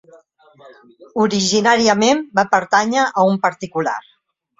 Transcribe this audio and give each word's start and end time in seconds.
Originàriament 1.23 2.23
va 2.39 2.45
pertànyer 2.55 3.05
a 3.21 3.27
un 3.35 3.39
particular. 3.45 3.95